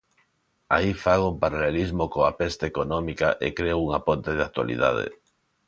[0.77, 5.05] Aí fago un paralelismo coa peste económica e creo unha ponte da actualidade.